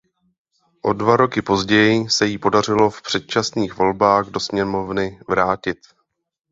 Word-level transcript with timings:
O 0.81 0.93
dva 0.93 1.17
roky 1.17 1.41
později 1.41 2.09
se 2.09 2.25
jí 2.27 2.37
podařilo 2.37 2.89
v 2.89 3.01
předčasných 3.01 3.77
volbách 3.77 4.27
do 4.27 4.39
sněmovny 4.39 5.19
vrátit. 5.29 5.77